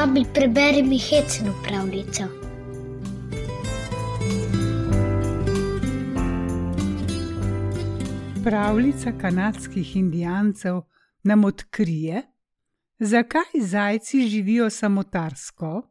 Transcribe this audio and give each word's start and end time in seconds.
Babi, 0.00 0.24
preberi 0.34 0.82
mi 0.82 0.98
hecno 0.98 1.52
pravljico. 1.64 2.22
Pravljica 8.44 9.12
kanadskih 9.20 9.96
indijancev 9.96 10.80
nam 11.22 11.44
odkrije, 11.44 12.22
zakaj 12.98 13.42
zajci 13.54 14.28
živijo 14.28 14.70
samotarsko 14.70 15.82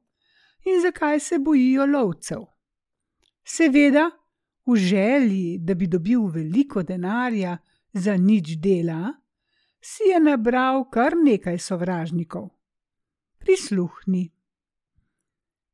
in 0.66 0.82
zakaj 0.82 1.20
se 1.20 1.40
bojijo 1.40 1.86
lovcev. 1.86 2.42
Seveda, 3.44 4.10
v 4.66 4.76
želji, 4.76 5.58
da 5.58 5.74
bi 5.74 5.88
dobil 5.88 6.26
veliko 6.26 6.84
denarja 6.84 7.58
za 7.94 8.18
nič 8.18 8.56
dela, 8.58 9.14
si 9.82 10.04
je 10.04 10.20
nabral 10.20 10.90
kar 10.90 11.14
nekaj 11.24 11.58
sovražnikov. 11.58 12.59
Prisluhni. 13.40 14.28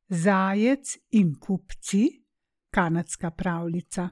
Zajec 0.10 0.98
in 1.12 1.36
kupci, 1.40 2.26
kanadska 2.70 3.32
pravljica. 3.32 4.10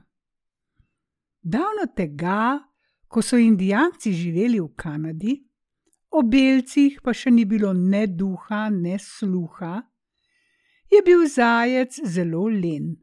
Davno 1.42 1.86
tega, 1.96 2.58
ko 3.08 3.22
so 3.22 3.38
Indijanci 3.38 4.12
živeli 4.12 4.60
v 4.60 4.68
Kanadi, 4.76 5.34
o 6.10 6.22
belcih 6.22 6.98
pa 7.02 7.14
še 7.14 7.30
ni 7.30 7.44
bilo 7.44 7.72
ne 7.72 8.06
duha, 8.06 8.68
ne 8.70 8.98
sluha, 8.98 9.82
je 10.90 11.02
bil 11.06 11.26
zajec 11.28 12.00
zelo 12.04 12.46
len. 12.48 12.94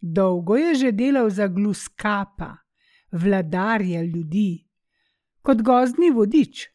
Dolgo 0.00 0.56
je 0.56 0.74
že 0.74 0.90
delal 0.92 1.30
za 1.30 1.46
gluskapa, 1.46 2.56
vladarja 3.12 4.02
ljudi, 4.02 4.64
kot 5.42 5.62
gozdni 5.62 6.10
vodič, 6.10 6.70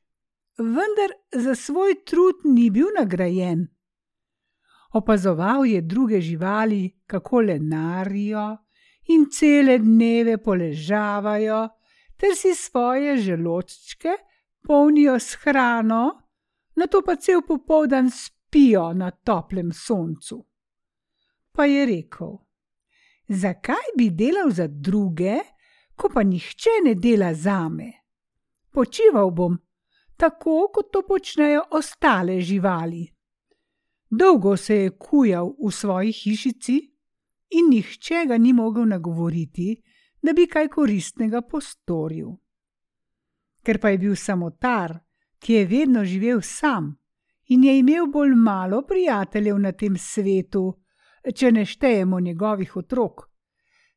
vendar 0.57 1.11
za 1.31 1.55
svoj 1.55 1.95
trud 2.05 2.35
ni 2.43 2.69
bil 2.69 2.87
nagrajen. 2.99 3.67
Opazoval 4.93 5.65
je 5.65 5.81
druge 5.81 6.21
živali, 6.21 7.01
kako 7.07 7.41
lenarijo 7.41 8.57
in 9.07 9.25
cele 9.31 9.77
dneve 9.77 10.37
poležavajo, 10.37 11.69
ter 12.17 12.35
si 12.35 12.55
svoje 12.55 13.17
želodčke 13.17 14.09
polnijo 14.67 15.19
s 15.19 15.35
hrano, 15.35 16.21
na 16.75 16.87
to 16.87 17.01
pa 17.05 17.15
cel 17.15 17.41
popoldan 17.47 18.09
spijo 18.11 18.93
na 18.93 19.11
toplem 19.11 19.71
soncu. 19.73 20.45
Pa 21.51 21.65
je 21.65 21.85
rekel: 21.85 22.37
Zakaj 23.27 23.95
bi 23.97 24.09
delal 24.09 24.49
za 24.49 24.67
druge, 24.67 25.35
ko 25.95 26.09
pa 26.13 26.23
nihče 26.23 26.69
ne 26.83 26.95
dela 26.95 27.33
zame? 27.33 27.91
Počival 28.71 29.31
bom, 29.31 29.57
tako 30.17 30.69
kot 30.73 30.91
to 30.91 31.01
počnejo 31.07 31.63
ostale 31.71 32.41
živali. 32.41 33.07
Dolgo 34.09 34.57
se 34.57 34.75
je 34.75 34.89
kujal 34.89 35.53
v 35.67 35.71
svoji 35.71 36.11
hišici 36.11 36.77
in 37.49 37.69
nihče 37.69 38.25
ga 38.27 38.37
ni 38.37 38.53
mogel 38.53 38.87
nagovoriti, 38.87 39.75
da 40.21 40.33
bi 40.33 40.47
kaj 40.47 40.67
koristnega 40.67 41.41
postoril. 41.41 42.31
Ker 43.63 43.79
pa 43.79 43.89
je 43.89 43.97
bil 43.97 44.15
samotar, 44.15 44.97
ki 45.39 45.53
je 45.53 45.65
vedno 45.65 46.05
živel 46.05 46.41
sam 46.41 46.95
in 47.47 47.63
je 47.63 47.79
imel 47.79 48.07
bolj 48.07 48.33
malo 48.35 48.81
prijateljev 48.81 49.59
na 49.59 49.71
tem 49.71 49.97
svetu, 49.97 50.73
če 51.35 51.51
ne 51.51 51.65
štejemo 51.65 52.19
njegovih 52.19 52.77
otrok, 52.77 53.21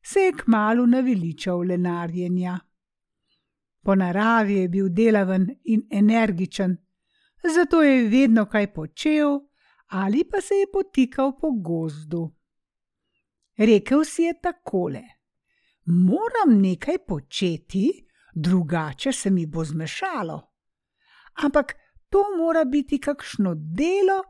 se 0.01 0.19
je 0.19 0.33
kmalo 0.33 0.85
naveličal 0.85 1.59
lenarjenja. 1.59 2.59
Po 3.81 3.95
naravi 3.95 4.53
je 4.53 4.67
bil 4.67 4.89
delaven 4.89 5.47
in 5.63 5.87
energičen, 5.91 6.77
zato 7.55 7.83
je 7.83 8.09
vedno 8.09 8.45
kaj 8.45 8.73
počel 8.73 9.39
ali 9.89 10.23
pa 10.31 10.41
se 10.41 10.55
je 10.55 10.71
potikal 10.71 11.37
po 11.37 11.51
gozdu. 11.51 12.35
Rekel 13.57 14.05
si 14.05 14.23
je 14.23 14.41
takole: 14.41 15.01
Moram 15.85 16.61
nekaj 16.61 16.97
početi, 17.07 18.07
drugače 18.35 19.11
se 19.11 19.29
mi 19.29 19.45
bo 19.45 19.63
zmešalo. 19.63 20.51
Ampak 21.33 21.75
to 22.09 22.23
mora 22.37 22.65
biti 22.65 22.99
kakšno 22.99 23.55
delo, 23.55 24.23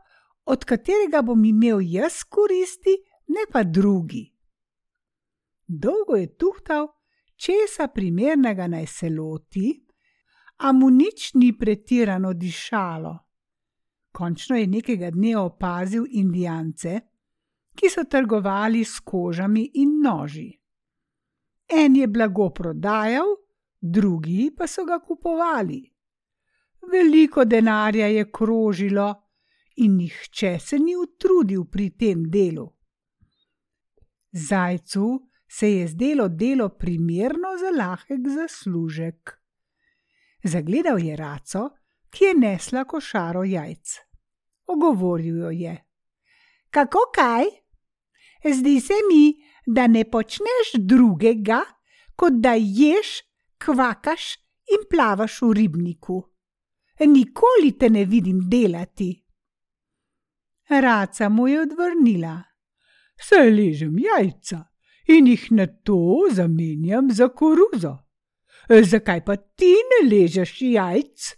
od 0.44 0.64
katerega 0.64 1.22
bom 1.22 1.44
imel 1.44 1.80
jaz 1.82 2.24
koristi, 2.28 2.96
ne 3.26 3.44
pa 3.52 3.62
drugi. 3.62 4.36
Dolgo 5.66 6.16
je 6.16 6.36
tuhtal, 6.36 6.88
česa 7.40 7.88
primernega 7.88 8.66
naj 8.66 8.86
se 8.86 9.10
loti, 9.10 9.86
a 10.56 10.72
mu 10.72 10.90
nič 10.90 11.34
ni 11.34 11.52
pretirano 11.58 12.32
dišalo. 12.32 13.18
Končno 14.12 14.56
je 14.56 14.66
nekega 14.66 15.10
dne 15.10 15.36
opazil 15.38 16.04
Indijance, 16.10 17.00
ki 17.74 17.88
so 17.88 18.04
trgovali 18.04 18.84
s 18.84 19.00
kožami 19.00 19.70
in 19.74 20.00
noži. 20.02 20.50
En 21.70 21.96
je 21.96 22.06
blago 22.06 22.50
prodajal, 22.50 23.30
drugi 23.80 24.50
pa 24.56 24.66
so 24.66 24.84
ga 24.84 24.98
kupovali. 24.98 25.80
Veliko 26.92 27.44
denarja 27.44 28.06
je 28.06 28.26
krožilo 28.32 29.08
in 29.76 29.96
nihče 29.96 30.58
se 30.58 30.78
ni 30.78 30.96
utrudil 30.96 31.64
pri 31.64 31.90
tem 31.90 32.24
delu. 32.30 32.66
Zajcu 34.32 35.29
se 35.52 35.72
je 35.72 35.88
zdelo 35.88 36.28
delo 36.28 36.68
primerno 36.68 37.48
za 37.60 37.84
lahek 37.84 38.28
zaslužek. 38.28 39.40
Zagledal 40.44 40.98
je 40.98 41.16
raco, 41.16 41.70
ki 42.10 42.24
je 42.24 42.34
nesla 42.34 42.84
košaro 42.84 43.44
jajc. 43.44 43.96
Ogovoril 44.66 45.36
jo 45.36 45.50
je: 45.50 45.74
Kako 46.70 46.98
kaj? 47.14 47.44
Zdi 48.54 48.80
se 48.80 48.94
mi, 49.10 49.42
da 49.66 49.86
ne 49.86 50.04
počneš 50.10 50.72
drugega, 50.78 51.60
kot 52.16 52.32
da 52.32 52.54
ješ, 52.54 53.08
kvakaš 53.58 54.36
in 54.70 54.86
plavaš 54.90 55.42
v 55.42 55.52
ribniku. 55.52 56.22
Nikoli 57.00 57.78
te 57.78 57.90
ne 57.90 58.04
vidim 58.04 58.40
delati. 58.50 59.26
Raca 60.68 61.28
mu 61.28 61.48
je 61.48 61.60
odvrnila: 61.60 62.42
Se 63.20 63.50
ležem 63.50 63.98
jajca 63.98 64.69
in 65.16 65.26
jih 65.26 65.52
na 65.52 65.66
to 65.66 66.28
zamenjam 66.30 67.10
za 67.10 67.28
koruzo. 67.28 67.98
Zakaj 68.90 69.24
pa 69.24 69.36
ti 69.36 69.74
ne 69.90 70.00
ležeš 70.10 70.56
jajc? 70.62 71.36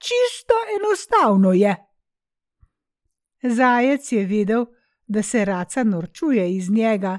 Čisto 0.00 0.56
enostavno 0.76 1.52
je. 1.52 1.76
Zajec 3.42 4.12
je 4.12 4.26
vedel, 4.26 4.64
da 5.06 5.22
se 5.22 5.44
raca 5.44 5.84
norčuje 5.84 6.56
iz 6.56 6.70
njega 6.70 7.18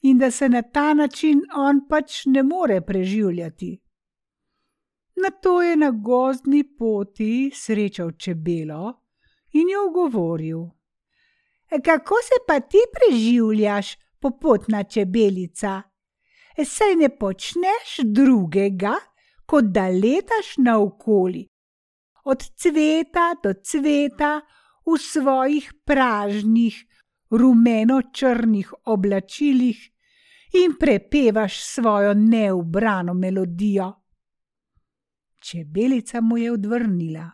in 0.00 0.18
da 0.18 0.30
se 0.30 0.48
na 0.48 0.62
ta 0.62 0.94
način 0.94 1.42
on 1.56 1.80
pač 1.88 2.26
ne 2.26 2.42
more 2.42 2.80
preživljati. 2.80 3.82
Na 5.22 5.30
to 5.30 5.62
je 5.62 5.76
na 5.76 5.90
gozdni 5.90 6.64
poti 6.78 7.50
srečal 7.54 8.10
čebelo 8.12 9.00
in 9.52 9.68
jo 9.68 9.90
govoril: 9.90 10.58
Kako 11.84 12.14
se 12.22 12.44
pa 12.46 12.60
ti 12.60 12.78
preživljaš, 12.94 13.96
popotna 14.22 14.84
čebelica? 14.84 15.82
Saj 16.64 16.96
ne 16.96 17.08
počneš 17.18 17.96
drugega, 18.04 18.94
kot 19.46 19.64
da 19.74 19.88
letaš 19.88 20.56
naokoli, 20.58 21.46
od 22.24 22.42
cveta 22.56 23.32
do 23.42 23.54
cveta 23.64 24.40
v 24.86 24.98
svojih 24.98 25.72
pražnih, 25.84 26.76
rumeno-črnih 27.30 28.72
oblačilih 28.84 29.78
in 30.52 30.76
prepevaš 30.80 31.64
svojo 31.64 32.14
neubrano 32.14 33.14
melodijo. 33.14 33.92
Čebelica 35.40 36.20
mu 36.20 36.38
je 36.38 36.52
odvrnila: 36.52 37.30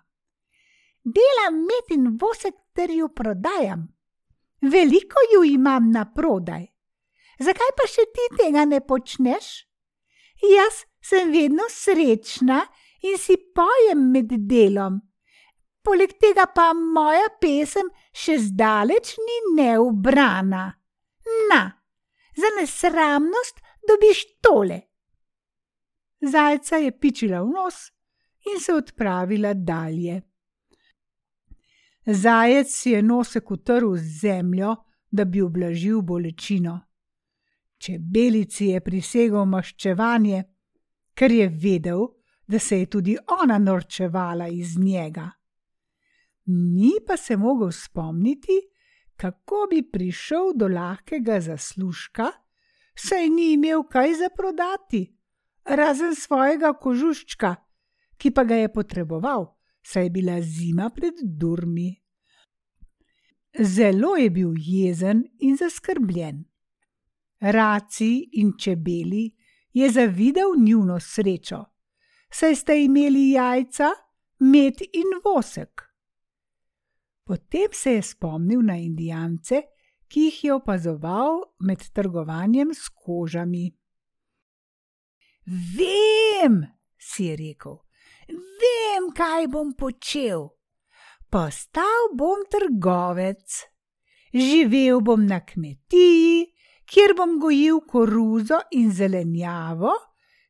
Delam 1.05 1.61
med 1.69 1.99
in 1.99 2.19
vosek 2.21 2.55
ter 2.73 2.91
ju 2.91 3.09
prodajam. 3.09 3.89
Veliko 4.61 5.19
ju 5.35 5.45
imam 5.45 5.91
na 5.91 6.13
prodaj. 6.15 6.67
Zakaj 7.39 7.73
pa 7.79 7.87
še 7.87 8.05
ti 8.15 8.25
tega 8.39 8.65
ne 8.67 8.81
počneš? 8.83 9.49
Jaz 10.43 10.85
sem 11.03 11.31
vedno 11.33 11.67
srečna 11.71 12.65
in 13.07 13.19
si 13.19 13.37
pojem 13.55 14.11
med 14.13 14.35
delom. 14.51 14.99
Poleg 15.83 16.17
tega 16.21 16.49
pa 16.51 16.73
moja 16.75 17.29
pesem 17.41 17.89
še 18.13 18.39
zdaleč 18.49 19.15
ni 19.23 19.39
neubrana. 19.61 20.65
Na, 21.51 21.63
za 22.37 22.51
nesramnost 22.59 23.63
dobiš 23.89 24.25
tole. 24.43 24.81
Zajca 26.21 26.77
je 26.83 26.91
pičila 26.99 27.43
v 27.43 27.55
nos 27.55 27.79
in 28.51 28.61
se 28.61 28.75
odpravila 28.75 29.55
dalje. 29.55 30.23
Zajec 32.07 32.71
si 32.73 32.91
je 32.91 33.03
nosek 33.03 33.51
utrl 33.51 33.95
z 33.97 34.21
zemljo, 34.21 34.77
da 35.11 35.25
bi 35.25 35.43
ublažil 35.43 36.03
bolečino. 36.03 36.88
Čebelici 37.79 38.73
je 38.73 38.81
prisegel 38.81 39.45
maščevanje, 39.47 40.43
ker 41.15 41.33
je 41.33 41.49
vedel, 41.49 42.07
da 42.49 42.59
se 42.59 42.79
je 42.81 42.87
tudi 42.87 43.17
ona 43.43 43.59
norčevala 43.59 44.49
iz 44.49 44.79
njega. 44.79 45.31
Ni 46.47 46.93
pa 47.07 47.17
se 47.17 47.37
mogel 47.37 47.71
spomniti, 47.73 48.57
kako 49.17 49.67
bi 49.71 49.83
prišel 49.91 50.53
do 50.57 50.69
lahkega 50.69 51.41
zaslužka, 51.41 52.31
saj 52.95 53.29
ni 53.29 53.53
imel 53.53 53.83
kaj 53.83 54.15
za 54.15 54.29
prodati, 54.37 55.03
razen 55.65 56.15
svojega 56.15 56.73
kožuščka, 56.73 57.55
ki 58.17 58.31
pa 58.31 58.45
ga 58.45 58.63
je 58.63 58.73
potreboval, 58.73 59.47
saj 59.83 60.09
je 60.09 60.11
bila 60.11 60.41
zima 60.43 60.91
pred 60.91 61.21
durmi. 61.23 61.91
Zelo 63.61 64.17
je 64.17 64.31
bil 64.31 64.55
jezen 64.57 65.25
in 65.39 65.57
zaskrbljen. 65.57 66.48
Raci 67.41 68.29
in 68.33 68.53
čebeli 68.59 69.31
je 69.73 69.91
zavidal 69.91 70.57
njuno 70.59 71.01
srečo, 71.01 71.65
saj 72.31 72.55
sta 72.55 72.75
imeli 72.75 73.31
jajca, 73.31 73.91
med 74.39 74.81
in 74.93 75.21
vosek. 75.25 75.83
Potem 77.25 77.69
se 77.73 77.93
je 77.93 78.03
spomnil 78.03 78.63
na 78.63 78.77
indijance, 78.77 79.63
ki 80.09 80.21
jih 80.21 80.45
je 80.45 80.55
opazoval 80.55 81.43
med 81.59 81.83
trgovanjem 81.93 82.71
s 82.75 82.89
kožami. 82.89 83.71
Vem, 85.45 86.63
si 86.99 87.25
je 87.25 87.37
rekel, 87.37 87.79
vem, 88.29 89.11
kaj 89.17 89.49
bom 89.53 89.75
počel. 89.77 90.49
Postal 91.31 92.13
bom 92.17 92.45
trgovec. 92.51 93.65
Živel 94.33 95.01
bom 95.01 95.27
na 95.27 95.41
kmetiji, 95.41 96.49
kjer 96.89 97.15
bom 97.17 97.39
gojil 97.41 97.81
koruzo 97.87 98.61
in 98.73 98.91
zelenjavo, 98.93 99.93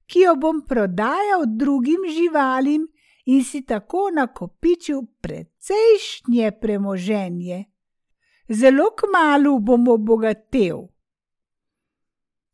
ki 0.07 0.23
jo 0.25 0.35
bom 0.41 0.63
prodajal 0.67 1.45
drugim 1.47 2.07
živalim 2.15 2.87
in 3.29 3.45
si 3.45 3.65
tako 3.67 4.09
nakopičil 4.15 5.03
precejšnje 5.21 6.53
premoženje. 6.61 7.65
Zelo 8.49 8.91
kmalo 8.97 9.59
bom 9.59 9.89
obogatel. 9.89 10.87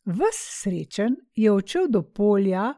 Ves 0.05 0.41
srečen 0.61 1.17
je 1.35 1.53
odšel 1.53 1.87
do 1.89 2.03
polja, 2.03 2.73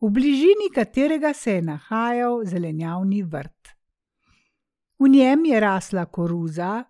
v 0.00 0.10
bližini 0.10 0.70
katerega 0.74 1.32
se 1.34 1.58
je 1.58 1.62
nahajal 1.62 2.44
zelenjavni 2.44 3.22
vrt. 3.22 3.74
V 4.98 5.08
njem 5.08 5.44
je 5.44 5.60
rasla 5.60 6.06
koruza 6.06 6.84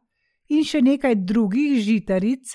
in 0.49 0.65
še 0.65 0.83
nekaj 0.83 1.15
drugih 1.25 1.81
žitaric, 1.81 2.53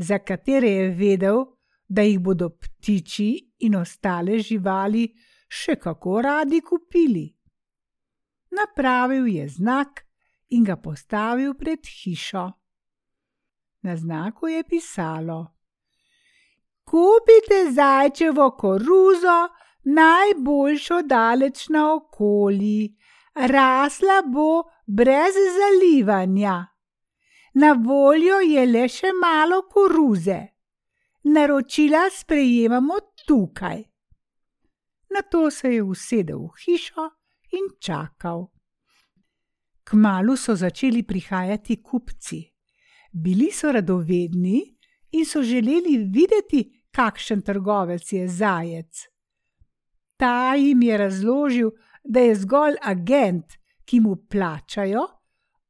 za 0.00 0.18
katere 0.18 0.68
je 0.68 0.88
vedel, 0.88 1.44
da 1.88 2.02
jih 2.02 2.20
bodo 2.20 2.48
ptiči 2.48 3.30
in 3.66 3.76
ostale 3.76 4.38
živali 4.38 5.08
še 5.48 5.76
kako 5.76 6.20
radi 6.22 6.60
kupili. 6.60 7.26
Napravil 8.56 9.26
je 9.28 9.48
znak 9.48 10.04
in 10.56 10.64
ga 10.64 10.76
postavil 10.76 11.54
pred 11.54 11.84
hišo. 11.86 12.46
Na 13.82 13.96
znaku 13.96 14.48
je 14.48 14.64
pisalo: 14.64 15.40
Kupite 16.84 17.60
zajčevo 17.72 18.50
koruzo, 18.50 19.38
najboljšo 19.84 21.02
daleč 21.02 21.68
na 21.68 21.94
okoli, 21.94 22.96
rasla 23.34 24.22
bo 24.26 24.62
brez 24.86 25.36
zalivanja. 25.58 26.69
Na 27.54 27.72
voljo 27.72 28.38
je 28.46 28.66
le 28.66 28.86
še 28.88 29.10
malo 29.22 29.62
koruze. 29.66 30.38
Naročila 31.22 32.06
sprejemamo 32.10 32.94
tukaj. 33.26 33.82
Na 35.10 35.22
to 35.22 35.50
se 35.50 35.74
je 35.74 35.82
usedel 35.82 36.46
v 36.46 36.54
hišo 36.64 37.08
in 37.58 37.66
čakal. 37.80 38.46
Kmalu 39.84 40.36
so 40.36 40.54
začeli 40.54 41.02
prihajati 41.02 41.82
kupci. 41.82 42.44
Bili 43.12 43.50
so 43.50 43.72
radovedni 43.72 44.62
in 45.10 45.26
so 45.26 45.42
želeli 45.42 45.98
videti, 46.06 46.62
kakšen 46.90 47.42
trgovec 47.42 48.12
je 48.12 48.28
zajec. 48.28 49.06
Ta 50.16 50.54
jim 50.54 50.82
je 50.82 50.98
razložil, 50.98 51.70
da 52.04 52.20
je 52.20 52.34
zgolj 52.34 52.76
agent, 52.82 53.58
ki 53.84 54.00
mu 54.00 54.16
plačajo 54.30 55.19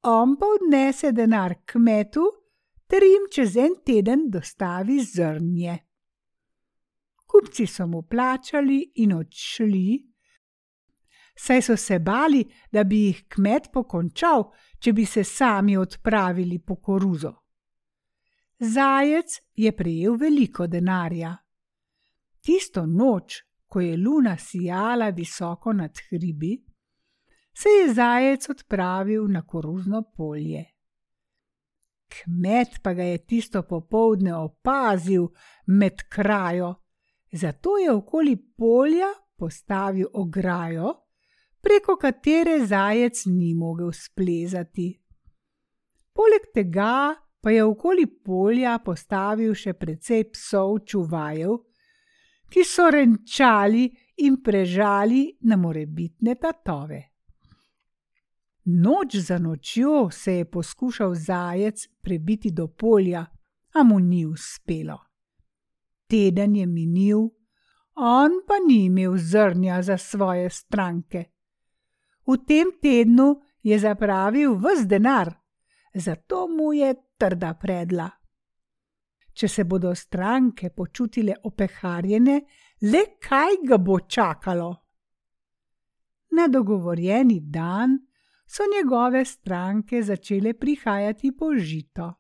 on 0.03 0.37
pa 0.37 0.47
odnese 0.47 1.13
denar 1.13 1.55
kmetu, 1.67 2.25
ter 2.87 3.03
jim 3.03 3.27
čez 3.33 3.57
en 3.57 3.75
teden 3.87 4.29
dostavi 4.31 4.99
zrnje. 5.05 5.79
Kupci 7.27 7.67
so 7.67 7.87
mu 7.87 8.03
plačali 8.03 8.81
in 9.05 9.13
odšli, 9.15 9.89
saj 11.37 11.63
so 11.63 11.77
se 11.77 11.99
bali, 11.99 12.43
da 12.73 12.85
bi 12.85 13.05
jih 13.07 13.21
kmet 13.29 13.71
pokončal, 13.73 14.51
če 14.81 14.93
bi 14.93 15.05
se 15.07 15.25
sami 15.25 15.77
odpravili 15.77 16.59
po 16.59 16.77
koruzo. 16.77 17.33
Zajec 18.59 19.39
je 19.57 19.73
prejel 19.73 20.17
veliko 20.21 20.67
denarja. 20.67 21.37
Tisto 22.43 22.85
noč, 22.87 23.39
ko 23.67 23.81
je 23.81 23.97
luna 23.97 24.37
sijala 24.37 25.11
visoko 25.11 25.73
nad 25.73 25.97
hribi, 26.09 26.57
se 27.61 27.69
je 27.69 27.95
zajec 27.95 28.49
odpravil 28.49 29.29
na 29.29 29.43
koruzno 29.47 30.03
polje. 30.17 30.65
Kmet 32.09 32.69
pa 32.83 32.93
ga 32.93 33.03
je 33.03 33.19
tisto 33.19 33.63
popovdne 33.63 34.35
opazil 34.35 35.29
med 35.67 36.03
krajo, 36.09 36.75
zato 37.33 37.77
je 37.79 37.93
okoli 37.93 38.37
polja 38.57 39.11
postavil 39.37 40.07
ograjo, 40.13 40.95
preko 41.61 41.97
katere 41.97 42.67
zajec 42.67 43.27
ni 43.27 43.55
mogel 43.55 43.93
splezati. 43.93 44.89
Poleg 46.13 46.49
tega 46.55 47.15
pa 47.41 47.51
je 47.51 47.65
okoli 47.65 48.07
polja 48.25 48.79
postavil 48.85 49.55
še 49.55 49.73
precej 49.73 50.25
psov 50.33 50.79
čuvajev, 50.85 51.61
ki 52.51 52.65
so 52.65 52.89
renčali 52.91 53.87
in 54.25 54.41
prežali 54.43 55.29
na 55.41 55.57
morebitne 55.57 56.35
tatove. 56.35 57.10
Noč 58.73 59.17
za 59.17 59.39
nočjo 59.39 60.11
se 60.11 60.35
je 60.35 60.51
poskušal 60.51 61.15
zajec 61.15 61.89
prebiti 62.01 62.51
do 62.51 62.69
polja, 62.69 63.27
a 63.75 63.83
mu 63.83 63.99
ni 63.99 64.27
uspelo. 64.27 64.99
Teden 66.07 66.57
je 66.57 66.67
minil, 66.67 67.19
on 67.95 68.31
pa 68.47 68.55
ni 68.67 68.85
imel 68.85 69.17
zrnja 69.17 69.83
za 69.83 69.99
svoje 69.99 70.51
stranke. 70.51 71.25
V 72.27 72.37
tem 72.47 72.71
tednu 72.83 73.41
je 73.63 73.79
zapravil 73.79 74.55
vse 74.55 74.87
denar, 74.87 75.35
zato 75.95 76.49
mu 76.49 76.73
je 76.73 76.95
trda 77.19 77.55
predla. 77.55 78.11
Če 79.33 79.49
se 79.49 79.65
bodo 79.65 79.95
stranke 79.95 80.71
počutile 80.71 81.35
opeharjene, 81.45 82.41
le 82.83 83.03
kaj 83.23 83.59
ga 83.69 83.79
bo 83.79 84.01
čakalo? 84.01 84.71
Na 86.31 86.47
dogovorjeni 86.49 87.41
dan 87.41 87.99
so 88.51 88.63
njegove 88.75 89.25
stranke 89.25 90.03
začele 90.03 90.55
prihajati 90.55 91.33
po 91.39 91.55
žito. 91.55 92.15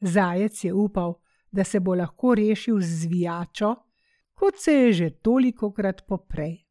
Zajec 0.00 0.64
je 0.64 0.72
upal, 0.72 1.14
da 1.50 1.64
se 1.64 1.80
bo 1.80 1.94
lahko 1.94 2.34
rešil 2.34 2.80
z 2.80 3.00
zvijačo, 3.02 3.74
kot 4.34 4.54
se 4.58 4.72
je 4.72 4.92
že 4.92 5.10
toliko 5.10 5.72
krat 5.72 6.06
poprej. 6.06 6.66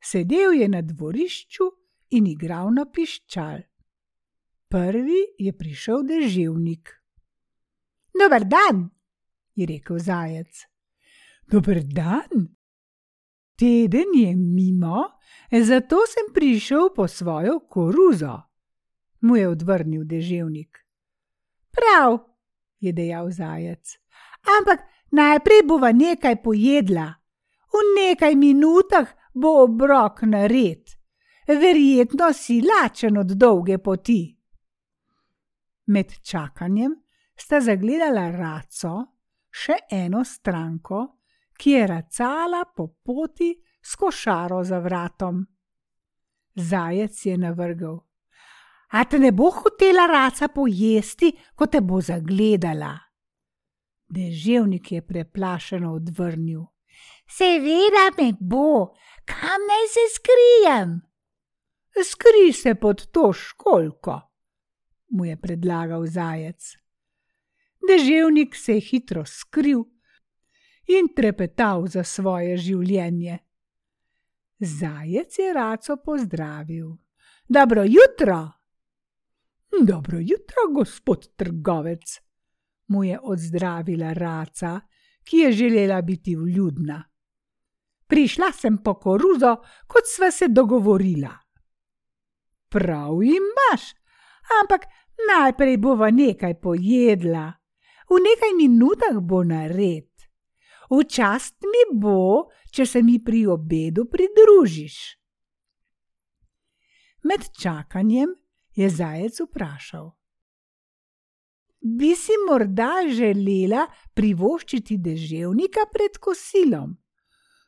Sedel 0.00 0.52
je 0.52 0.68
na 0.68 0.82
dvorišču 0.82 1.64
in 2.10 2.26
igral 2.26 2.68
na 2.74 2.84
piščal. 2.84 3.64
Prvi 4.68 5.20
je 5.38 5.52
prišel 5.52 6.04
deževnik. 6.04 6.92
Dober 8.12 8.44
dan, 8.44 8.90
je 9.54 9.66
rekel 9.66 9.98
zajec. 9.98 10.66
Dober 11.50 11.80
dan. 11.82 12.48
Teden 13.56 14.12
je 14.14 14.36
mimo, 14.36 15.17
zato 15.50 15.96
sem 16.06 16.34
prišel 16.34 16.90
po 16.94 17.08
svojo 17.08 17.60
koruzo, 17.60 18.42
mu 19.20 19.36
je 19.36 19.48
odvrnil 19.48 20.04
deževnik. 20.04 20.84
Prav, 21.70 22.18
je 22.80 22.92
dejal 22.92 23.30
zajec, 23.30 23.98
ampak 24.58 24.84
najprej 25.10 25.62
bova 25.66 25.92
nekaj 25.92 26.42
pojedla. 26.42 27.14
V 27.68 27.76
nekaj 27.96 28.34
minutah 28.36 29.08
bo 29.34 29.62
obrok 29.64 30.22
nared, 30.22 30.84
verjetno 31.46 32.32
si 32.32 32.62
lačen 32.62 33.18
od 33.18 33.26
dolge 33.26 33.78
poti. 33.78 34.36
Med 35.86 36.12
čakanjem 36.22 36.94
sta 37.36 37.60
zagledala 37.60 38.30
raco, 38.30 38.92
še 39.50 39.76
eno 39.90 40.24
stranko, 40.24 41.04
ki 41.58 41.70
je 41.70 41.86
racala 41.86 42.64
po 42.76 42.88
poti 43.04 43.52
s 43.90 43.96
košaro 43.96 44.64
za 44.64 44.78
vratom. 44.78 45.46
Zajec 46.54 47.26
je 47.26 47.38
navrgel: 47.38 47.98
A 48.88 49.04
te 49.04 49.18
ne 49.18 49.32
bo 49.32 49.50
hotela 49.50 50.06
raca 50.06 50.48
pojesti, 50.48 51.32
ko 51.54 51.66
te 51.66 51.80
bo 51.80 52.00
zagledala? 52.00 52.98
Deževnik 54.08 54.92
je 54.92 55.06
preplašeno 55.06 55.94
odvrnil: 55.94 56.62
Seveda 57.28 58.06
me 58.18 58.32
bo, 58.40 58.94
kam 59.24 59.66
naj 59.70 59.86
se 59.94 60.04
skrijem? 60.14 61.00
Skri 62.04 62.52
se 62.52 62.74
pod 62.74 63.06
to 63.12 63.32
školko, 63.32 64.20
mu 65.08 65.24
je 65.24 65.36
predlagal 65.36 66.06
zajec. 66.06 66.76
Deževnik 67.88 68.56
se 68.56 68.74
je 68.74 68.80
hitro 68.80 69.24
skril 69.24 69.84
in 70.86 71.08
trepetal 71.16 71.86
za 71.86 72.04
svoje 72.04 72.56
življenje. 72.56 73.47
Zajec 74.58 75.38
je 75.38 75.52
raco 75.52 75.96
pozdravil. 75.96 76.86
Dobro 77.48 77.84
jutro! 77.84 78.50
Dobro 79.82 80.18
jutro, 80.18 80.72
gospod 80.74 81.36
trgovec, 81.36 82.20
mu 82.86 83.04
je 83.04 83.18
odzdravila 83.22 84.12
raca, 84.12 84.80
ki 85.24 85.36
je 85.36 85.52
želela 85.52 86.02
biti 86.02 86.36
vljudna. 86.36 87.04
Prišla 88.06 88.52
sem 88.52 88.78
po 88.78 88.94
koruzo, 88.94 89.56
kot 89.86 90.02
sva 90.06 90.30
se 90.30 90.48
dogovorila. 90.48 91.38
Prav 92.68 93.22
imaš, 93.22 93.82
ampak 94.62 94.86
najprej 95.28 95.76
bova 95.76 96.10
nekaj 96.10 96.60
pojedla, 96.60 97.52
v 98.10 98.20
nekaj 98.24 98.54
minutah 98.56 99.20
bo 99.20 99.44
nared. 99.44 100.08
V 100.90 101.04
čast 101.04 101.54
mi 101.62 102.00
bo, 102.00 102.48
če 102.70 102.86
se 102.86 103.02
mi 103.02 103.18
pri 103.24 103.46
obedu 103.46 104.04
pridružiš. 104.10 105.18
Med 107.24 107.48
čakanjem 107.60 108.34
je 108.76 108.90
zajec 108.90 109.40
vprašal: 109.40 110.12
Bi 111.80 112.14
si 112.16 112.34
morda 112.46 113.04
želela 113.10 113.86
privoščiti 114.14 114.98
deževnika 114.98 115.86
pred 115.92 116.18
kosilom? 116.18 116.96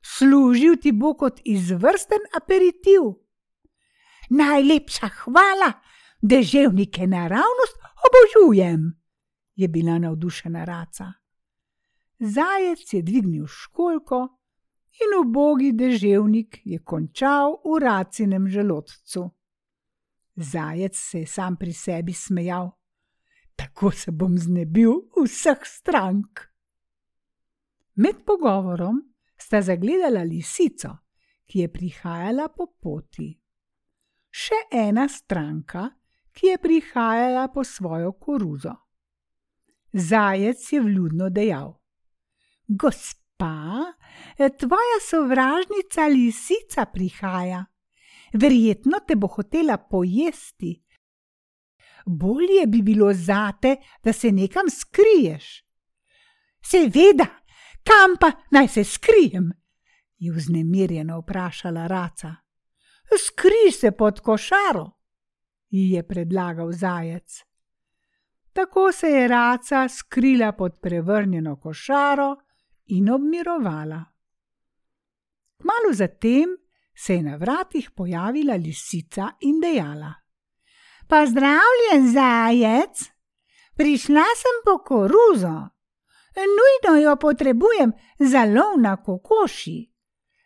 Služil 0.03 0.77
ti 0.83 0.93
bo 0.93 1.13
kot 1.15 1.41
izvrsten 1.45 2.25
aperitiv. 2.37 3.13
Najlepša 4.31 5.09
hvala, 5.23 5.73
deževnike 6.23 7.07
naravnost 7.07 7.79
obožujem, 8.09 8.93
je 9.55 9.69
bila 9.69 9.99
navdušena 9.99 10.65
raca. 10.65 11.13
Zajec 12.19 12.93
je 12.93 13.03
dvignil 13.03 13.47
školko 13.47 14.40
in 15.01 15.17
ubogi 15.21 15.73
deževnik 15.73 16.61
je 16.65 16.79
končal 16.85 17.61
v 17.65 17.79
racinem 17.83 18.49
želodcu. 18.49 19.31
Zajec 20.37 20.97
se 20.97 21.19
je 21.19 21.27
sam 21.27 21.57
pri 21.57 21.73
sebi 21.73 22.13
smejal, 22.13 22.71
tako 23.57 23.91
se 23.91 24.11
bom 24.11 24.39
znebil 24.39 24.93
vseh 25.17 25.61
strank. 25.65 26.41
Med 27.95 28.25
pogovorom 28.27 29.03
sta 29.37 29.63
zagledala 29.63 30.23
lisico, 30.23 30.97
ki 31.47 31.59
je 31.59 31.69
prihajala 31.73 32.49
po 32.49 32.67
poti. 32.81 33.33
Še 34.31 34.61
ena 34.73 35.09
stranka, 35.09 35.89
ki 36.33 36.53
je 36.53 36.59
prihajala 36.63 37.49
po 37.53 37.65
svojo 37.65 38.13
koruzo. 38.13 38.77
Zajec 39.93 40.73
je 40.73 40.81
vljudno 40.81 41.29
dejal: 41.31 41.75
Gospa, 42.69 43.20
tvoja 44.59 44.99
sovražnica 45.11 46.07
lisica 46.07 46.87
prihaja. 46.93 47.65
Verjetno 48.33 48.99
te 49.07 49.17
bo 49.17 49.27
hotela 49.27 49.77
pojesti. 49.77 50.83
Bolje 52.07 52.67
bi 52.67 52.83
bilo 52.83 53.13
zate, 53.13 53.77
da 54.05 54.13
se 54.13 54.33
nekam 54.33 54.71
skriješ. 54.71 55.65
Seveda, 56.65 57.27
kam 57.85 58.17
pa 58.21 58.33
naj 58.51 58.69
se 58.69 58.85
skrijem? 58.85 59.51
je 60.21 60.33
vznemirjeno 60.33 61.19
vprašala 61.21 61.87
raca. 61.87 62.35
Skri 63.27 63.73
se 63.73 63.91
pod 63.91 64.21
košaro, 64.21 64.91
ji 65.69 65.91
je 65.91 66.09
predlagal 66.09 66.73
zajec. 66.73 67.45
Tako 68.53 68.93
se 68.93 69.07
je 69.07 69.29
raca 69.29 69.89
skrila 69.89 70.53
pod 70.53 70.73
prevrnjeno 70.83 71.57
košaro 71.61 72.37
in 72.91 73.11
obmirovala. 73.11 74.05
Kmalu 75.61 75.93
zatem 75.93 76.57
se 76.95 77.15
je 77.15 77.23
na 77.23 77.37
vratih 77.37 77.91
pojavila 77.91 78.55
lisica 78.55 79.31
in 79.41 79.61
dejala: 79.61 80.15
Pozdravljen, 81.09 82.13
zajec! 82.13 83.11
Prišla 83.77 84.25
sem 84.37 84.57
po 84.65 84.79
koruzo. 84.85 85.59
Nujno 86.37 87.01
jo 87.01 87.17
potrebujem 87.17 87.93
za 88.19 88.45
lov 88.45 88.81
na 88.81 88.97
kokoši. 88.97 89.91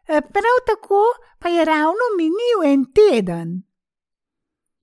Prav 0.07 0.57
tako 0.67 1.05
pa 1.39 1.49
je 1.49 1.65
ravno 1.65 2.07
minil 2.17 2.73
en 2.73 2.85
teden. 2.93 3.63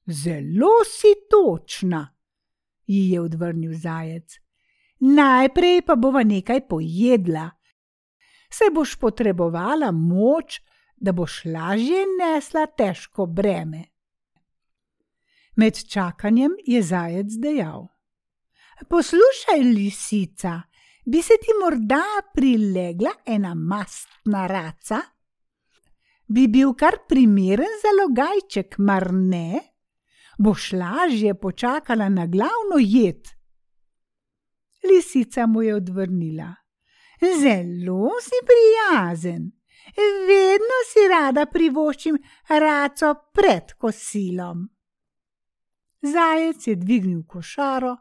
Zelo 0.05 0.83
si 0.85 1.13
točna, 1.29 2.15
ji 2.85 3.11
je 3.11 3.21
odvrnil 3.21 3.73
zajec. 3.73 4.39
Najprej 5.01 5.81
pa 5.81 5.95
bova 5.95 6.23
nekaj 6.23 6.67
pojedla. 6.67 7.49
Se 8.51 8.69
boš 8.73 8.95
potrebovala 8.95 9.91
moč, 9.91 10.61
da 10.95 11.11
boš 11.11 11.41
lažje 11.45 12.03
nesla 12.19 12.67
težko 12.77 13.25
breme. 13.25 13.83
Med 15.55 15.79
čakanjem 15.89 16.51
je 16.67 16.83
zajec 16.83 17.33
dejal: 17.41 17.87
Poslušaj, 18.89 19.63
lisica, 19.73 20.61
bi 21.05 21.21
se 21.21 21.33
ti 21.41 21.57
morda 21.63 22.03
prilegla 22.33 23.11
ena 23.25 23.55
mastna 23.55 24.47
raca? 24.47 25.01
Bi 26.27 26.47
bil 26.47 26.73
kar 26.77 27.01
primeren 27.09 27.73
za 27.81 27.91
logajček, 28.03 28.77
mar 28.77 29.09
ne? 29.13 29.59
Boš 30.37 30.71
lažje 30.73 31.33
počakala 31.33 32.09
na 32.09 32.25
glavno 32.25 32.77
jed. 32.79 33.40
Lisica 34.83 35.47
mu 35.47 35.61
je 35.61 35.75
odvrnila: 35.75 36.55
Zelo 37.21 38.09
si 38.21 38.37
prijazen, 38.49 39.51
vedno 40.27 40.77
si 40.91 41.07
rada 41.09 41.45
privoščim 41.45 42.17
raco 42.49 43.13
pred 43.33 43.73
kosilom. 43.77 44.69
Zajec 46.01 46.67
je 46.67 46.75
dvignil 46.75 47.23
košaro 47.27 47.95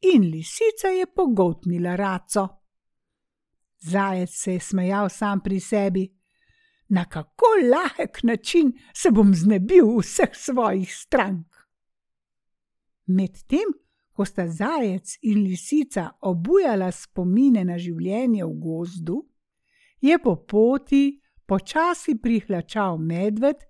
in 0.00 0.30
lisica 0.30 0.88
je 0.88 1.06
pogotnila 1.06 1.96
raco. 1.96 2.48
Zajec 3.78 4.30
se 4.30 4.52
je 4.52 4.60
smejal 4.60 5.08
sam 5.08 5.40
pri 5.40 5.60
sebi. 5.60 6.08
Na 6.88 7.04
kako 7.04 7.46
lahek 7.70 8.22
način 8.22 8.72
se 8.94 9.10
bom 9.10 9.34
znebil 9.34 9.98
vseh 9.98 10.30
svojih 10.32 10.94
strank. 10.96 11.46
Medtem 13.06 13.83
ko 14.14 14.24
sta 14.24 14.46
zajec 14.46 15.18
in 15.22 15.42
lisica 15.42 16.08
obujala 16.22 16.90
spomine 16.92 17.64
na 17.66 17.78
življenje 17.78 18.44
v 18.44 18.54
gozdu, 18.62 19.18
je 20.00 20.18
po 20.22 20.36
poti 20.36 21.18
počasi 21.46 22.14
prihlačal 22.22 22.98
medved 22.98 23.64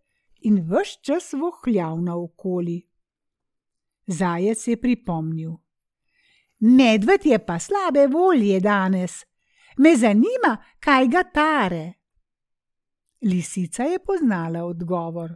in 0.44 0.60
vse 0.68 1.00
čas 1.02 1.32
vohljal 1.32 2.02
naokoli. 2.04 2.82
Zajec 4.06 4.68
je 4.68 4.76
pripomnil: 4.76 5.54
Medved 6.60 7.26
je 7.26 7.38
pa 7.46 7.58
slabe 7.58 8.06
volje 8.06 8.60
danes, 8.60 9.24
me 9.78 9.96
zanima, 9.96 10.56
kaj 10.80 11.08
ga 11.08 11.22
tare. 11.24 11.84
Lisica 13.24 13.84
je 13.88 13.98
poznala 13.98 14.64
odgovor. 14.64 15.32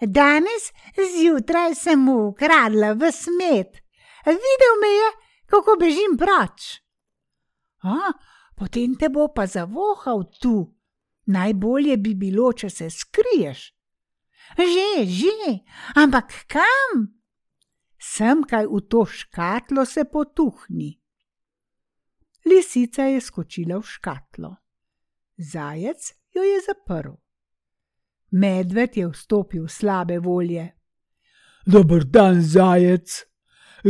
Danes 0.00 0.72
zjutraj 1.14 1.74
sem 1.74 2.00
mu 2.00 2.26
ukradla 2.28 2.92
v 2.92 3.12
smet, 3.12 3.78
videl 4.30 4.74
me 4.80 4.90
je, 4.94 5.10
kako 5.46 5.76
bežim 5.80 6.16
proč. 6.18 6.82
A, 7.82 8.12
potem 8.56 8.94
te 8.94 9.08
bo 9.08 9.28
pa 9.34 9.46
zavohal 9.46 10.24
tu. 10.40 10.74
Najbolje 11.26 11.96
bi 11.96 12.14
bilo, 12.14 12.52
če 12.52 12.70
se 12.70 12.90
skriješ. 12.90 13.70
Že, 14.58 15.04
že, 15.06 15.62
ampak 15.96 16.44
kam? 16.50 17.06
Sem 17.98 18.42
kaj 18.42 18.66
v 18.66 18.80
to 18.90 19.04
škatlo 19.06 19.86
se 19.86 20.04
potuhni. 20.04 20.98
Lisica 22.44 23.06
je 23.06 23.20
skočila 23.22 23.78
v 23.78 23.86
škatlo. 23.86 24.50
Zajec 25.38 26.14
jo 26.34 26.42
je 26.42 26.58
zaprl. 26.66 27.14
Medved 28.32 28.96
je 28.96 29.08
vstopil 29.08 29.68
slabe 29.68 30.18
volje. 30.18 30.72
Dobr 31.66 32.04
dan, 32.04 32.42
zajec, 32.42 33.24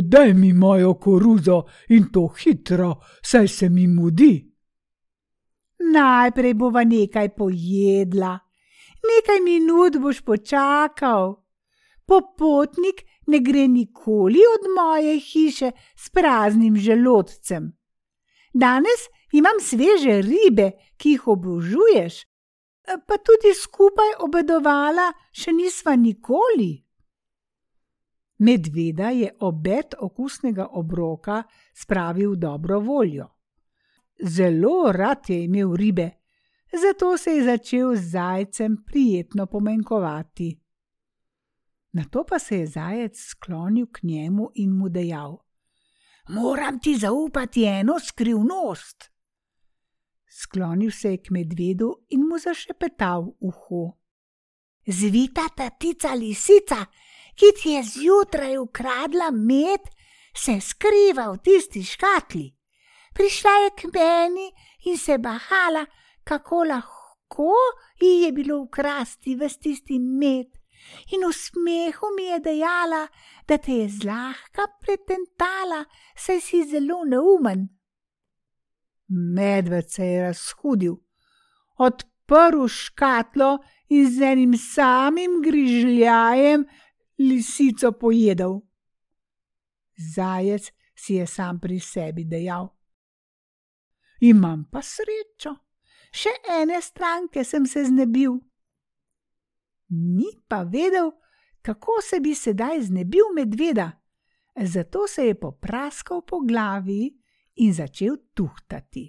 daj 0.00 0.34
mi 0.34 0.52
mojo 0.52 0.94
koruzo 0.94 1.62
in 1.88 2.08
to 2.12 2.26
hitro, 2.28 2.94
saj 3.22 3.48
se 3.48 3.68
mi 3.68 3.86
mudi. 3.86 4.52
Najprej 5.92 6.54
bova 6.54 6.84
nekaj 6.84 7.28
pojedla, 7.34 8.38
nekaj 9.10 9.40
minut 9.40 9.96
boš 9.96 10.20
počakal. 10.20 11.42
Popotnik 12.06 13.04
ne 13.26 13.38
gre 13.38 13.68
nikoli 13.68 14.40
od 14.54 14.68
moje 14.76 15.18
hiše 15.18 15.70
s 15.96 16.10
praznim 16.10 16.76
želodcem. 16.76 17.72
Danes 18.54 19.08
imam 19.32 19.60
sveže 19.60 20.20
ribe, 20.22 20.70
ki 20.96 21.10
jih 21.10 21.28
obožuješ, 21.28 22.24
Pa 22.82 23.16
tudi 23.22 23.54
skupaj 23.54 24.16
obedovala 24.26 25.12
še 25.30 25.54
nisva 25.54 25.94
nikoli. 25.96 26.82
Medveda 28.42 29.10
je 29.10 29.28
obet 29.40 29.94
okusnega 30.00 30.66
obroka 30.72 31.42
spravil 31.74 32.32
v 32.32 32.36
dobro 32.36 32.80
voljo. 32.80 33.28
Zelo 34.22 34.92
rad 34.92 35.30
je 35.30 35.44
imel 35.44 35.76
ribe, 35.76 36.10
zato 36.82 37.16
se 37.18 37.30
je 37.30 37.44
začel 37.44 37.94
z 37.94 38.10
zajcem 38.10 38.76
prijetno 38.86 39.46
pomenkovati. 39.46 40.60
Nato 41.92 42.24
pa 42.24 42.38
se 42.38 42.58
je 42.58 42.66
zajec 42.66 43.20
sklonil 43.30 43.86
k 43.92 44.02
njemu 44.02 44.50
in 44.54 44.70
mu 44.72 44.88
dejal: 44.88 45.38
Moram 46.28 46.80
ti 46.80 46.96
zaupati 46.98 47.64
eno 47.64 47.98
skrivnost. 47.98 49.10
Sklonil 50.42 50.90
se 50.90 51.10
je 51.10 51.22
k 51.22 51.30
medvedu 51.30 51.94
in 52.08 52.20
mu 52.20 52.38
zašepetal 52.38 53.22
v 53.22 53.32
uho. 53.40 53.98
Zvita 54.86 55.48
ta 55.56 55.70
tica 55.70 56.14
lisica, 56.14 56.86
ki 57.38 57.52
ti 57.58 57.76
je 57.76 57.82
zjutraj 57.82 58.56
ukradla 58.58 59.30
med, 59.30 59.80
se 60.34 60.60
skriva 60.60 61.28
v 61.32 61.38
tisti 61.44 61.82
škatli. 61.84 62.46
Prišla 63.14 63.50
je 63.64 63.70
k 63.76 63.90
meni 63.94 64.48
in 64.88 64.98
se 64.98 65.18
bahala, 65.18 65.86
kako 66.24 66.64
lahko 66.64 67.52
ji 68.00 68.22
je 68.22 68.32
bilo 68.32 68.58
ukrasti 68.62 69.36
v 69.36 69.48
tisti 69.48 69.98
med. 69.98 70.48
In 71.14 71.22
v 71.28 71.32
smehu 71.32 72.10
mi 72.16 72.24
je 72.32 72.38
dejala, 72.40 73.06
da 73.48 73.58
te 73.58 73.72
je 73.72 73.88
zlahka 73.88 74.66
pretentala, 74.80 75.84
saj 76.16 76.40
si 76.40 76.64
zelo 76.66 77.04
neumen. 77.04 77.68
Medved 79.08 79.90
se 79.90 80.06
je 80.06 80.22
razhudil, 80.22 80.96
odprl 81.78 82.66
škatlo 82.66 83.58
in 83.88 84.10
z 84.10 84.32
enim 84.32 84.56
samim 84.58 85.42
grižljajem 85.44 86.64
lisico 87.18 87.92
pojedel. 87.92 88.60
Zajec 90.14 90.72
si 90.94 91.14
je 91.14 91.26
sam 91.26 91.60
pri 91.60 91.80
sebi 91.80 92.24
dejal: 92.24 92.68
Imam 94.20 94.64
pa 94.70 94.82
srečo, 94.82 95.56
še 96.12 96.30
ene 96.60 96.80
stranke 96.82 97.44
sem 97.44 97.66
se 97.66 97.84
znebil. 97.84 98.38
Ni 99.88 100.30
pa 100.48 100.62
vedel, 100.62 101.10
kako 101.62 102.00
se 102.02 102.20
bi 102.20 102.34
sedaj 102.34 102.80
znebil 102.88 103.34
medveda, 103.34 103.90
zato 104.56 105.06
se 105.06 105.26
je 105.26 105.34
popraskal 105.40 106.22
po 106.22 106.40
glavi 106.40 107.10
in 107.54 107.74
začel 107.74 108.16
tuhtati. 108.34 109.04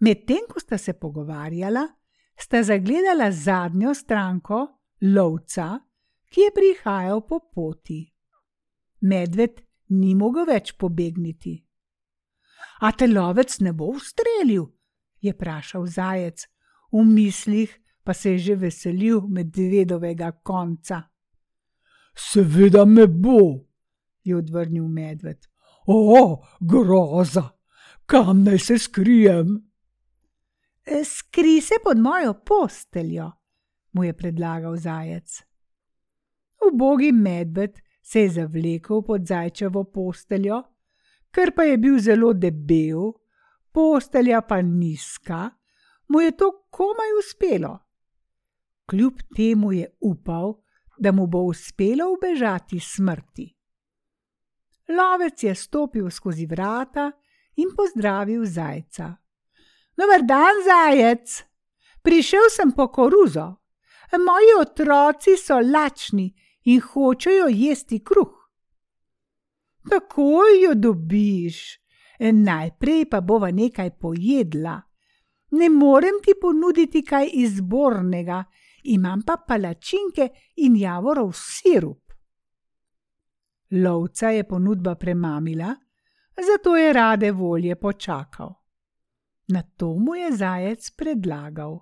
Medtem 0.00 0.46
ko 0.48 0.60
sta 0.60 0.78
se 0.78 0.92
pogovarjala, 0.92 1.84
sta 2.36 2.62
zagledala 2.62 3.30
zadnjo 3.30 3.94
stranko, 3.94 4.66
lovca, 5.00 5.78
ki 6.30 6.40
je 6.46 6.50
prihajal 6.54 7.20
po 7.26 7.40
poti. 7.40 8.04
Medved 9.00 9.60
ni 9.90 10.14
mogel 10.14 10.46
več 10.46 10.72
pobegniti. 10.78 11.56
A 12.86 12.92
te 12.92 13.08
lovec 13.08 13.58
ne 13.60 13.72
bo 13.72 13.90
ustrelil? 13.96 14.68
je 15.20 15.32
vprašal 15.32 15.86
zajec, 15.86 16.46
v 16.92 17.04
mislih 17.04 17.70
pa 18.04 18.14
se 18.14 18.30
je 18.30 18.38
že 18.38 18.54
veselil 18.56 19.20
medvedovega 19.28 20.32
konca. 20.42 21.02
Seveda 22.16 22.84
me 22.84 23.06
bo, 23.06 23.68
je 24.24 24.36
odvrnil 24.36 24.88
medved. 24.88 25.46
O, 25.86 26.42
groza, 26.60 27.50
kam 28.06 28.44
naj 28.44 28.58
se 28.58 28.78
skrijem? 28.78 29.60
Skri 31.04 31.60
se 31.60 31.74
pod 31.84 31.98
mojo 31.98 32.34
posteljo, 32.34 33.30
mu 33.92 34.04
je 34.04 34.12
predlagal 34.12 34.76
zajec. 34.76 35.42
Ubogi 36.66 37.12
medved 37.12 37.80
se 38.02 38.20
je 38.20 38.30
zavlekel 38.30 39.02
pod 39.02 39.26
zajčevo 39.26 39.84
posteljo, 39.84 40.62
ker 41.30 41.54
pa 41.54 41.62
je 41.62 41.78
bil 41.78 41.98
zelo 41.98 42.32
debel, 42.32 43.12
postelja 43.72 44.40
pa 44.40 44.62
nizka, 44.62 45.50
mu 46.08 46.20
je 46.20 46.36
to 46.36 46.50
komaj 46.70 47.14
uspelo. 47.18 47.78
Kljub 48.86 49.22
temu 49.36 49.72
je 49.72 49.86
upal, 50.00 50.54
da 50.98 51.12
mu 51.12 51.26
bo 51.26 51.38
uspelo 51.38 52.10
ubežati 52.12 52.80
smrti. 52.80 53.46
Lovec 54.88 55.42
je 55.42 55.54
stopil 55.54 56.10
skozi 56.10 56.46
vrata 56.46 57.12
in 57.56 57.70
pozdravil 57.76 58.44
zajca. 58.44 59.14
Dober 59.96 60.22
dan, 60.26 60.64
zajec! 60.64 61.44
Prišel 62.02 62.48
sem 62.50 62.72
po 62.72 62.88
koruzo. 62.88 63.46
Moji 64.12 64.54
otroci 64.60 65.36
so 65.36 65.60
lačni 65.60 66.32
in 66.64 66.80
hočejo 66.80 67.48
jesti 67.48 68.04
kruh. 68.04 68.36
Takoj 69.90 70.62
jo 70.64 70.74
dobiš, 70.74 71.80
najprej 72.20 73.08
pa 73.10 73.20
bova 73.20 73.50
nekaj 73.50 73.90
pojedla. 73.90 74.80
Ne 75.50 75.68
morem 75.68 76.20
ti 76.24 76.32
ponuditi 76.40 77.02
kaj 77.04 77.30
izbornega, 77.32 78.44
imam 78.82 79.22
pa 79.22 79.36
palačinke 79.48 80.28
in 80.56 80.76
javorov 80.76 81.32
sirup. 81.32 82.12
Lovca 83.70 84.30
je 84.30 84.44
ponudba 84.48 84.94
premamila, 84.94 85.74
zato 86.46 86.76
je 86.76 86.92
rade 86.92 87.32
volje 87.32 87.76
počakal. 87.76 88.54
Na 89.48 89.62
to 89.62 89.94
mu 89.98 90.14
je 90.14 90.32
zajec 90.32 90.90
predlagal: 90.90 91.80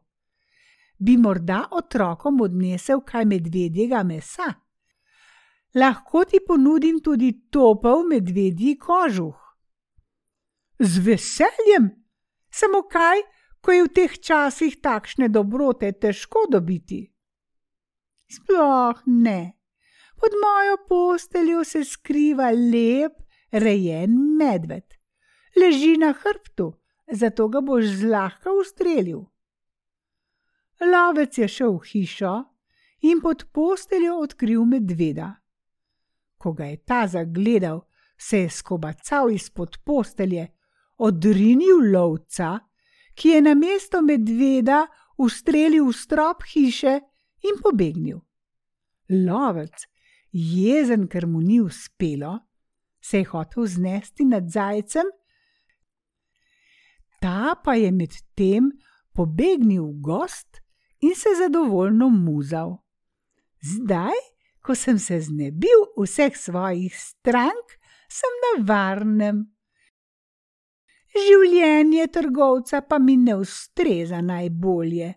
Bi 0.99 1.17
morda 1.17 1.69
otrokom 1.71 2.41
odnesel 2.41 3.01
kaj 3.01 3.25
medvedjega 3.25 4.03
mesa? 4.03 4.68
Lahko 5.75 6.25
ti 6.25 6.41
ponudim 6.47 7.01
tudi 7.01 7.33
topel 7.51 8.05
medvedji 8.09 8.79
kožuh. 8.79 9.37
Z 10.79 11.05
veseljem, 11.05 11.91
samo 12.51 12.83
kaj, 12.89 13.21
ko 13.61 13.73
je 13.73 13.85
v 13.85 13.93
teh 13.93 14.13
časih 14.19 14.79
takšne 14.81 15.29
dobrote 15.29 15.91
težko 15.93 16.47
dobiti. 16.49 17.05
Sploh 18.33 19.03
ne. 19.07 19.59
Pod 20.19 20.33
mojo 20.43 20.77
posteljo 20.89 21.65
se 21.65 21.85
skriva 21.85 22.51
lep, 22.51 23.19
rejen 23.53 24.15
medved. 24.39 24.97
Leži 25.57 25.97
na 25.97 26.13
hrbtu, 26.13 26.73
zato 27.13 27.49
ga 27.49 27.61
boš 27.61 27.85
zlahka 28.03 28.53
ustrelil. 28.53 29.27
Lovec 30.81 31.39
je 31.39 31.49
šel 31.49 31.77
v 31.79 31.85
hišo 31.91 32.35
in 33.11 33.21
pod 33.21 33.45
posteljo 33.53 34.19
odkril 34.23 34.65
medveda. 34.65 35.35
Ko 36.39 36.53
ga 36.53 36.65
je 36.65 36.77
ta 36.77 37.07
zagledal, 37.07 37.83
se 38.19 38.39
je 38.39 38.51
skobacal 38.51 39.31
izpod 39.31 39.79
postelje, 39.85 40.49
odrinil 40.99 41.93
lovca, 41.93 42.59
ki 43.15 43.29
je 43.29 43.43
na 43.43 43.55
mesto 43.55 44.03
medveda 44.03 44.87
ustrelil 45.19 45.89
v 45.89 45.95
strop 45.95 46.43
hiše 46.47 46.99
in 47.47 47.61
pobegnil. 47.63 48.21
Lovec 49.09 49.87
jezen, 50.33 51.09
ker 51.09 51.27
mu 51.27 51.41
ni 51.41 51.61
uspelo, 51.61 52.39
se 53.01 53.19
je 53.19 53.31
hotel 53.31 53.67
znesti 53.67 54.25
nad 54.25 54.51
zajcem, 54.51 55.07
ta 57.21 57.55
pa 57.65 57.75
je 57.75 57.91
medtem 57.93 58.71
pobegnil 59.13 59.87
gost 60.03 60.61
in 61.01 61.15
se 61.15 61.29
zadovoljno 61.39 62.09
muzal. 62.09 62.77
Zdaj, 63.63 64.15
ko 64.63 64.75
sem 64.75 64.99
se 64.99 65.21
znebil 65.21 65.87
vseh 65.97 66.37
svojih 66.37 66.95
strank, 66.95 67.79
sem 68.09 68.41
na 68.45 68.53
varnem. 68.65 69.47
Življenje 71.15 72.07
trgovca 72.13 72.83
pa 72.85 72.99
mi 72.99 73.17
ne 73.17 73.37
ustreza 73.41 74.21
najbolje. 74.21 75.15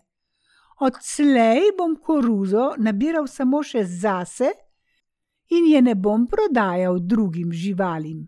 Odslej 0.82 1.72
bom 1.78 1.94
koruzo 1.96 2.72
nabiral 2.78 3.28
samo 3.30 3.62
še 3.62 3.84
zase 3.86 4.50
in 5.52 5.68
je 5.68 5.82
ne 5.82 5.94
bom 5.94 6.26
prodajal 6.26 6.98
drugim 6.98 7.52
živalim. 7.52 8.24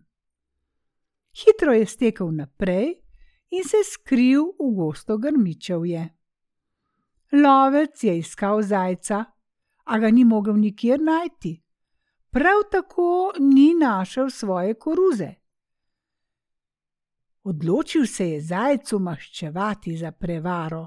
Hitro 1.35 1.73
je 1.75 1.87
stekel 1.87 2.31
naprej 2.31 2.93
in 3.51 3.65
se 3.65 3.83
skril 3.89 4.53
v 4.61 4.71
gosto 4.77 5.17
grmičevje. 5.19 6.05
Lovec 7.35 8.05
je 8.05 8.19
iskal 8.19 8.63
zajca, 8.63 9.25
a 9.85 9.99
ga 9.99 10.11
ni 10.11 10.25
mogel 10.25 10.57
nikjer 10.61 11.01
najti. 11.01 11.63
Prav 12.31 12.63
tako 12.71 13.33
ni 13.41 13.75
našel 13.75 14.31
svoje 14.31 14.75
koruze. 14.75 15.35
Odločil 17.43 18.07
se 18.07 18.29
je 18.31 18.41
zajcu 18.41 18.99
maščevati 18.99 19.97
za 19.97 20.13
prevaro. 20.13 20.87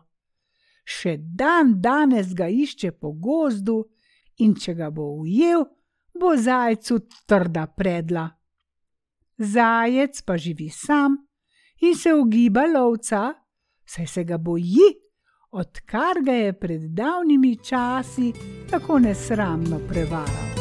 Še 0.84 1.18
dan 1.18 1.82
danes 1.82 2.34
ga 2.34 2.48
išče 2.48 2.92
po 2.92 3.12
gozdu, 3.12 3.84
in 4.38 4.56
če 4.56 4.74
ga 4.78 4.90
bo 4.94 5.10
ujel, 5.22 5.66
bo 6.18 6.34
zajcu 6.38 7.00
trda 7.30 7.68
predla. 7.78 8.28
Zajec 9.38 10.22
pa 10.26 10.38
živi 10.38 10.70
sam 10.74 11.18
in 11.86 11.94
se 11.96 12.14
ogiba 12.14 12.66
lovca, 12.66 13.34
saj 13.86 14.08
se 14.08 14.24
ga 14.24 14.38
boji, 14.38 14.88
odkar 15.52 16.22
ga 16.26 16.32
je 16.32 16.54
pred 16.54 16.82
davnimi 16.82 17.56
časi 17.64 18.34
tako 18.70 19.00
nesramno 19.00 19.80
prevaral. 19.90 20.57